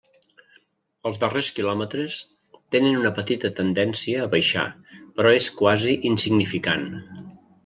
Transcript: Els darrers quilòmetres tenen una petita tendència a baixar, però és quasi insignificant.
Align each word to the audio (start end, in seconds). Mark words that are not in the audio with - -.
Els 1.09 1.19
darrers 1.23 1.49
quilòmetres 1.57 2.15
tenen 2.77 2.97
una 3.01 3.11
petita 3.19 3.51
tendència 3.61 4.25
a 4.25 4.27
baixar, 4.33 4.65
però 5.21 5.35
és 5.43 5.51
quasi 5.61 5.95
insignificant. 6.13 6.87